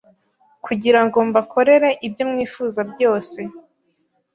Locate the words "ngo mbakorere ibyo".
1.05-2.23